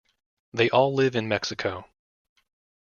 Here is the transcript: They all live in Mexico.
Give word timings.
They 0.51 0.67
all 0.71 0.95
live 0.95 1.15
in 1.15 1.27
Mexico. 1.27 1.85